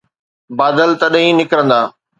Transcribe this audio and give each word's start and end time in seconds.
بادل 0.57 0.89
تڏهن 1.01 1.23
ئي 1.27 1.31
نڪرندا. 1.41 1.79